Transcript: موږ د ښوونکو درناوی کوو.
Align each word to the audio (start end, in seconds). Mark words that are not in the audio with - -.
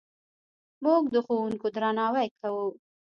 موږ 0.83 1.03
د 1.13 1.15
ښوونکو 1.25 1.67
درناوی 1.75 2.27
کوو. 2.39 2.67